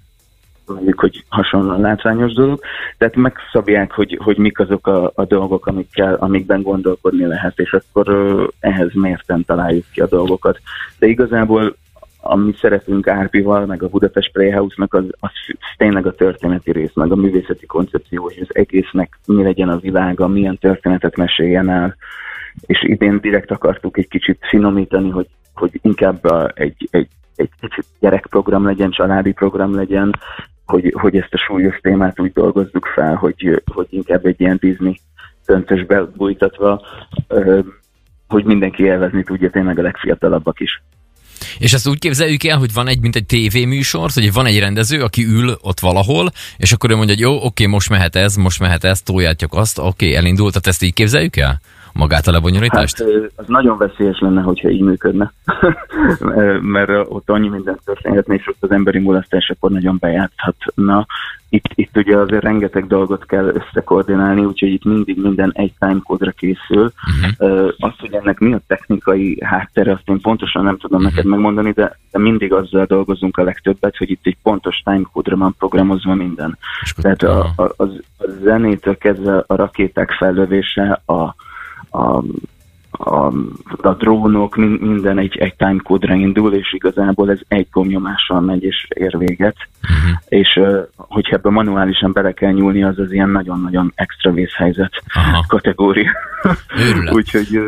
Mondjuk, 0.66 1.00
hogy 1.00 1.24
hasonlóan 1.28 1.80
látványos 1.80 2.32
dolog. 2.32 2.60
Tehát 2.98 3.16
megszabják, 3.16 3.92
hogy, 3.92 4.18
hogy 4.22 4.38
mik 4.38 4.58
azok 4.58 4.86
a, 4.86 5.12
a 5.14 5.24
dolgok, 5.24 5.66
amikkel, 5.66 6.14
amikben 6.14 6.62
gondolkodni 6.62 7.26
lehet, 7.26 7.58
és 7.58 7.72
akkor 7.72 8.06
ehhez 8.60 8.90
mérten 8.92 9.44
találjuk 9.44 9.84
ki 9.92 10.00
a 10.00 10.06
dolgokat. 10.06 10.60
De 10.98 11.06
igazából 11.06 11.76
a 12.20 12.36
mi 12.36 12.52
szerepünk 12.52 13.06
Árpival, 13.06 13.66
meg 13.66 13.82
a 13.82 13.88
Budapest 13.88 14.32
Playhouse-nak 14.32 14.94
az, 14.94 15.04
az 15.20 15.30
tényleg 15.76 16.06
a 16.06 16.14
történeti 16.14 16.72
rész, 16.72 16.94
meg 16.94 17.12
a 17.12 17.16
művészeti 17.16 17.66
koncepció, 17.66 18.22
hogy 18.22 18.38
az 18.40 18.56
egésznek 18.56 19.18
mi 19.26 19.42
legyen 19.42 19.68
a 19.68 19.78
világa, 19.78 20.28
milyen 20.28 20.58
történetet 20.58 21.16
meséljen 21.16 21.70
el, 21.70 21.96
és 22.66 22.82
idén 22.82 23.20
direkt 23.20 23.50
akartuk 23.50 23.96
egy 23.96 24.08
kicsit 24.08 24.38
finomítani, 24.48 25.10
hogy, 25.10 25.26
hogy 25.54 25.78
inkább 25.82 26.20
egy, 26.54 26.88
egy 26.90 27.08
egy 27.40 27.50
kicsit 27.60 27.86
gyerekprogram 28.00 28.64
legyen, 28.64 28.90
családi 28.90 29.32
program 29.32 29.74
legyen, 29.74 30.14
hogy, 30.66 30.94
hogy 31.00 31.16
ezt 31.16 31.34
a 31.34 31.38
súlyos 31.38 31.78
témát 31.80 32.20
úgy 32.20 32.32
dolgozzuk 32.32 32.86
fel, 32.86 33.14
hogy, 33.14 33.62
hogy 33.72 33.86
inkább 33.90 34.26
egy 34.26 34.40
ilyen 34.40 34.56
Disney 34.60 35.00
döntősbe 35.46 36.02
bújtatva, 36.02 36.82
hogy 38.28 38.44
mindenki 38.44 38.82
élvezni 38.82 39.22
tudja, 39.22 39.50
tényleg 39.50 39.78
a 39.78 39.82
legfiatalabbak 39.82 40.60
is. 40.60 40.82
És 41.58 41.72
ezt 41.72 41.88
úgy 41.88 41.98
képzeljük 41.98 42.44
el, 42.44 42.58
hogy 42.58 42.72
van 42.72 42.88
egy, 42.88 43.00
mint 43.00 43.16
egy 43.16 43.26
tévéműsor, 43.26 44.10
hogy 44.14 44.32
van 44.32 44.46
egy 44.46 44.58
rendező, 44.58 45.02
aki 45.02 45.24
ül 45.24 45.58
ott 45.60 45.80
valahol, 45.80 46.32
és 46.56 46.72
akkor 46.72 46.90
ő 46.90 46.96
mondja, 46.96 47.14
hogy 47.14 47.24
jó, 47.24 47.44
oké, 47.44 47.66
most 47.66 47.88
mehet 47.88 48.16
ez, 48.16 48.34
most 48.34 48.60
mehet 48.60 48.84
ez, 48.84 49.00
tójátjuk 49.00 49.54
azt, 49.54 49.78
oké, 49.78 50.14
elindult, 50.14 50.52
tehát 50.52 50.66
ezt 50.66 50.82
így 50.82 50.94
képzeljük 50.94 51.36
el? 51.36 51.60
Magát 51.92 52.26
a 52.26 52.30
lebonyolítást? 52.30 52.98
Hát, 52.98 53.08
az 53.36 53.44
nagyon 53.46 53.78
veszélyes 53.78 54.18
lenne, 54.18 54.40
hogyha 54.40 54.68
így 54.68 54.80
működne, 54.80 55.32
mert 56.60 56.90
ott 57.08 57.30
annyi 57.30 57.48
minden 57.48 57.78
történhetne, 57.84 58.34
és 58.34 58.48
ott 58.48 58.56
az 58.60 58.70
emberi 58.70 58.98
mulasztás 58.98 59.50
akkor 59.50 59.70
nagyon 59.70 59.96
bejátszhatna. 60.00 61.06
Itt, 61.52 61.64
itt 61.74 61.96
ugye 61.96 62.16
azért 62.16 62.42
rengeteg 62.42 62.86
dolgot 62.86 63.26
kell 63.26 63.44
összekoordinálni, 63.54 64.44
úgyhogy 64.44 64.72
itt 64.72 64.84
mindig 64.84 65.22
minden 65.22 65.52
egy 65.54 65.72
timecode-ra 65.78 66.30
készül. 66.30 66.92
Uh-huh. 67.38 67.72
Azt, 67.78 68.00
hogy 68.00 68.14
ennek 68.14 68.38
mi 68.38 68.52
a 68.52 68.60
technikai 68.66 69.38
háttere, 69.44 69.92
azt 69.92 70.08
én 70.08 70.20
pontosan 70.20 70.64
nem 70.64 70.78
tudom 70.78 71.00
uh-huh. 71.00 71.14
neked 71.14 71.30
megmondani, 71.30 71.70
de, 71.70 71.98
de 72.10 72.18
mindig 72.18 72.52
azzal 72.52 72.84
dolgozunk 72.84 73.36
a 73.36 73.42
legtöbbet, 73.42 73.96
hogy 73.96 74.10
itt 74.10 74.26
egy 74.26 74.36
pontos 74.42 74.82
timecode-ra 74.84 75.36
van 75.36 75.54
programozva 75.58 76.14
minden. 76.14 76.58
Tehát 76.96 77.22
a, 77.22 77.52
a, 77.56 77.62
a, 77.62 77.84
a 77.84 77.88
zenétől 78.42 78.96
kezdve 78.96 79.44
a 79.46 79.54
rakéták 79.54 80.10
fellövése, 80.10 81.02
a, 81.06 81.34
a, 81.90 82.22
a, 82.90 83.32
a 83.80 83.94
drónok, 83.94 84.56
minden 84.56 85.18
egy, 85.18 85.36
egy 85.36 85.54
timecode-ra 85.56 86.14
indul, 86.14 86.54
és 86.54 86.72
igazából 86.72 87.30
ez 87.30 87.38
egy 87.48 87.66
gomnyomással 87.70 88.40
megy, 88.40 88.62
és 88.62 88.86
ér 88.88 89.18
véget. 89.18 89.56
Uh-huh. 89.82 90.18
És 90.28 90.60
hogyha 90.96 91.36
ebbe 91.36 91.50
manuálisan 91.50 92.12
bele 92.12 92.32
kell 92.32 92.52
nyúlni, 92.52 92.82
az 92.82 92.98
az 92.98 93.12
ilyen 93.12 93.30
nagyon-nagyon 93.30 93.92
extra 93.94 94.32
vészhelyzet 94.32 95.02
Aha. 95.14 95.44
kategória. 95.48 96.10
úgyhogy 97.12 97.60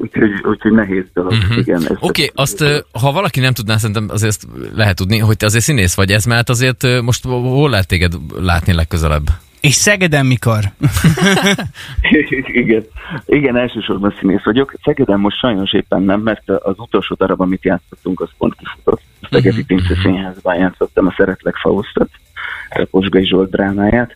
Úgyhogy, 0.00 0.30
úgyhogy 0.42 0.72
nehéz 0.72 1.04
dolog. 1.14 1.32
Uh-huh. 1.32 1.56
Igen, 1.56 1.82
Oké, 1.82 1.96
okay, 2.00 2.30
azt 2.34 2.64
ha 2.92 3.12
valaki 3.12 3.40
nem 3.40 3.52
tudná, 3.52 3.76
szerintem 3.76 4.08
azért 4.08 4.46
lehet 4.74 4.96
tudni, 4.96 5.18
hogy 5.18 5.36
te 5.36 5.46
azért 5.46 5.64
színész 5.64 5.94
vagy 5.94 6.10
ez, 6.10 6.24
mert 6.24 6.48
azért 6.48 7.00
most 7.02 7.24
hol 7.24 7.70
lehet 7.70 7.88
téged 7.88 8.12
látni 8.40 8.72
legközelebb? 8.72 9.26
És 9.66 9.74
Szegeden 9.74 10.26
mikor? 10.26 10.58
Igen. 12.46 12.84
Igen, 13.26 13.56
elsősorban 13.56 14.14
színész 14.18 14.44
vagyok. 14.44 14.74
Szegeden 14.84 15.20
most 15.20 15.38
sajnos 15.38 15.72
éppen 15.72 16.02
nem, 16.02 16.20
mert 16.20 16.48
az 16.48 16.74
utolsó 16.78 17.14
darab, 17.14 17.40
amit 17.40 17.64
játszottunk, 17.64 18.20
az 18.20 18.28
pont 18.38 18.54
kifutott. 18.54 19.00
A 19.20 19.28
Szegedi 19.30 19.60
uh-huh. 19.60 19.66
Pince 19.66 19.94
Színházban 20.02 20.56
játszottam 20.56 21.06
a 21.06 21.14
Szeretlek 21.16 21.56
Faustot, 21.56 22.10
a 22.68 22.86
Posgai 22.90 23.26
Zsolt 23.26 23.50
drámáját. 23.50 24.14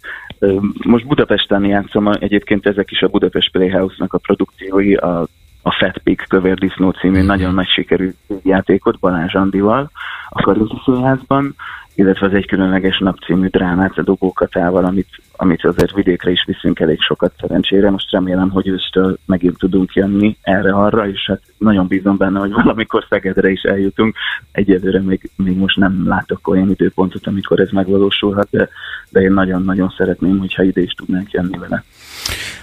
Most 0.73 1.07
Budapesten 1.07 1.64
játszom, 1.64 2.11
egyébként 2.12 2.66
ezek 2.66 2.90
is 2.90 3.02
a 3.02 3.09
Budapest 3.09 3.50
Playhouse-nak 3.50 4.12
a 4.12 4.19
produkciói, 4.19 4.95
a 4.95 5.26
a 5.62 5.73
Fat 5.73 5.99
Pig 5.99 6.25
Kövér 6.28 6.59
Disznó 6.59 6.90
című 6.90 7.23
nagyon 7.23 7.54
nagy 7.54 7.69
sikerű 7.69 8.12
játékot 8.42 8.99
Balázs 8.99 9.35
Andival 9.35 9.90
a 10.28 10.42
Karinti 10.42 10.80
Színházban 10.85 11.54
illetve 12.00 12.26
az 12.26 12.35
egy 12.35 12.47
különleges 12.47 12.99
nap 12.99 13.19
című 13.19 13.47
drámát 13.47 13.99
a 13.99 14.02
dobókatával, 14.02 14.85
amit, 14.85 15.09
amit 15.37 15.64
azért 15.64 15.95
vidékre 15.95 16.30
is 16.30 16.45
viszünk 16.47 16.80
elég 16.80 17.00
sokat 17.00 17.33
szerencsére. 17.40 17.90
Most 17.90 18.11
remélem, 18.11 18.50
hogy 18.50 18.69
ősztől 18.69 19.19
megint 19.26 19.59
tudunk 19.59 19.92
jönni 19.92 20.37
erre-arra, 20.42 21.09
és 21.09 21.25
hát 21.26 21.40
nagyon 21.59 21.87
bízom 21.87 22.16
benne, 22.16 22.38
hogy 22.38 22.52
valamikor 22.52 23.07
Szegedre 23.09 23.50
is 23.50 23.62
eljutunk. 23.62 24.16
Egyelőre 24.52 25.00
még, 25.00 25.30
még 25.37 25.57
most 25.57 25.76
nem 25.76 26.09
látok 26.09 26.49
olyan 26.49 26.71
időpontot, 26.71 27.26
amikor 27.26 27.61
ez 27.61 27.71
megvalósulhat, 27.71 28.49
de, 28.50 28.69
de 29.09 29.21
én 29.21 29.33
nagyon-nagyon 29.33 29.95
szeretném, 29.97 30.38
hogyha 30.38 30.62
ide 30.62 30.80
is 30.80 30.92
tudnánk 30.92 31.30
jönni 31.30 31.59
vele. 31.59 31.85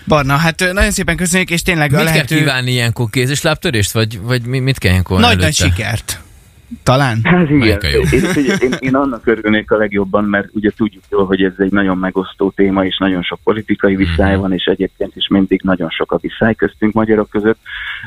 Barna, 0.08 0.36
hát 0.36 0.60
nagyon 0.74 0.92
szépen 0.92 1.16
köszönjük, 1.16 1.50
és 1.50 1.62
tényleg 1.62 1.92
mit 1.92 2.00
a 2.00 2.04
lehető... 2.04 2.26
kell 2.36 2.38
kívánni 2.38 2.72
ilyenkor 2.72 3.10
kézislábtörést, 3.10 3.92
vagy, 3.92 4.20
vagy 4.22 4.46
mit 4.46 4.78
kell 4.78 4.92
ilyenkor 4.92 5.20
Nagy-nagy 5.20 5.54
sikert. 5.54 6.26
Talán? 6.84 7.20
Hát 7.24 7.50
igen. 7.50 7.80
Én, 8.12 8.22
én, 8.60 8.72
én 8.80 8.96
annak 8.96 9.28
örülnék 9.28 9.72
a 9.72 9.78
legjobban, 9.78 10.24
mert 10.24 10.48
ugye 10.54 10.70
tudjuk 10.70 11.04
jól, 11.10 11.26
hogy 11.26 11.44
ez 11.44 11.54
egy 11.58 11.72
nagyon 11.72 11.98
megosztó 11.98 12.52
téma, 12.56 12.86
és 12.86 12.98
nagyon 12.98 13.22
sok 13.22 13.40
politikai 13.44 13.94
mhm. 13.94 14.02
viszály 14.02 14.38
van, 14.38 14.54
és 14.54 14.66
egyébként 14.66 15.16
is 15.16 15.28
mindig 15.28 15.62
nagyon 15.64 15.90
sok 15.90 16.12
a 16.12 16.18
viszály 16.22 16.56
köztünk 16.56 16.94
magyarok 16.94 17.30
között. 17.30 17.58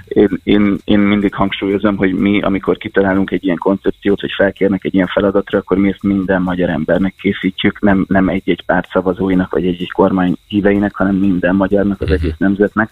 Én, 0.08 0.40
én, 0.42 0.78
én 0.84 0.98
mindig 0.98 1.34
hangsúlyozom, 1.34 1.96
hogy 1.96 2.12
mi, 2.12 2.40
amikor 2.40 2.76
kitalálunk 2.76 3.30
egy 3.30 3.44
ilyen 3.44 3.56
koncepciót, 3.56 4.20
hogy 4.20 4.32
felkérnek 4.36 4.84
egy 4.84 4.94
ilyen 4.94 5.06
feladatra, 5.06 5.58
akkor 5.58 5.76
mi 5.76 5.88
ezt 5.88 6.02
minden 6.02 6.42
magyar 6.42 6.68
embernek 6.68 7.14
készítjük, 7.18 7.80
nem, 7.80 8.04
nem 8.08 8.28
egy-egy 8.28 8.62
párt 8.66 8.90
szavazóinak, 8.90 9.52
vagy 9.52 9.66
egy-egy 9.66 9.92
kormány 9.92 10.36
híveinek, 10.48 10.94
hanem 10.94 11.14
minden 11.14 11.54
magyarnak, 11.54 12.00
az 12.00 12.06
mhm. 12.06 12.16
egész 12.16 12.36
nemzetnek 12.38 12.90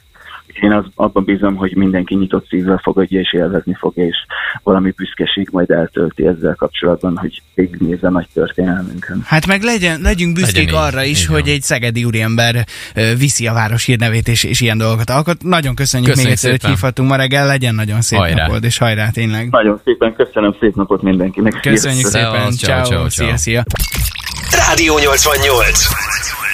én 0.60 0.72
az, 0.72 0.84
abban 0.94 1.24
bízom, 1.24 1.56
hogy 1.56 1.76
mindenki 1.76 2.14
nyitott 2.14 2.48
szívvel 2.48 2.80
fogadja 2.82 3.20
és 3.20 3.32
élvezni 3.32 3.74
fogja, 3.74 4.04
és 4.04 4.16
valami 4.62 4.92
büszkeség 4.96 5.48
majd 5.52 5.70
eltölti 5.70 6.26
ezzel 6.26 6.54
kapcsolatban, 6.54 7.16
hogy 7.16 7.42
végignéz 7.54 8.04
a 8.04 8.10
nagy 8.10 8.26
történelmünkön. 8.32 9.22
Hát 9.24 9.46
meg 9.46 9.62
legyen, 9.62 10.00
legyünk 10.00 10.34
büszkék 10.34 10.70
legyen 10.70 10.82
arra 10.82 11.02
is, 11.02 11.22
Igen. 11.22 11.34
hogy 11.34 11.48
egy 11.48 11.62
szegedi 11.62 12.04
úriember 12.04 12.64
viszi 13.18 13.46
a 13.46 13.52
város 13.52 13.84
hírnevét, 13.84 14.28
és, 14.28 14.44
és 14.44 14.60
ilyen 14.60 14.78
dolgokat 14.78 15.10
alkot. 15.10 15.42
Nagyon 15.42 15.74
köszönjük, 15.74 16.10
köszönjük 16.10 16.16
még 16.16 16.32
egyszer, 16.32 16.50
hogy 16.50 16.70
hívhatunk 16.70 17.08
ma 17.08 17.16
reggel, 17.16 17.46
legyen 17.46 17.74
nagyon 17.74 18.00
szép 18.00 18.18
hajrá. 18.18 18.46
napod, 18.46 18.64
és 18.64 18.78
hajrá 18.78 19.10
tényleg. 19.10 19.50
Nagyon 19.50 19.80
szépen 19.84 20.14
köszönöm, 20.14 20.56
szép 20.60 20.74
napot 20.74 21.02
mindenkinek. 21.02 21.60
Köszönjük 21.60 22.06
szépen, 22.06 22.50
ciao, 22.50 22.82
ciao, 22.82 22.84
ciao, 22.84 23.08
szia, 23.08 23.36
szia. 23.36 23.62
Rádió 24.50 24.98
88 24.98 26.47